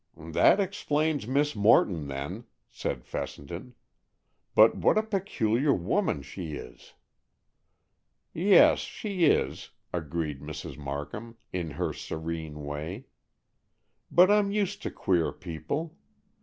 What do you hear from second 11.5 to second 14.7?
in her serene way. "But I'm